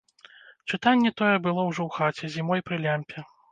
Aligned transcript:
Чытанне 0.71 1.11
тое 1.21 1.35
было 1.45 1.67
ўжо 1.69 1.81
ў 1.85 1.91
хаце, 1.99 2.33
зімой, 2.39 2.67
пры 2.71 2.83
лямпе. 2.89 3.29